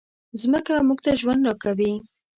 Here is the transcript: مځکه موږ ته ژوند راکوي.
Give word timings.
مځکه 0.51 0.73
موږ 0.87 0.99
ته 1.05 1.11
ژوند 1.21 1.41
راکوي. 1.47 1.91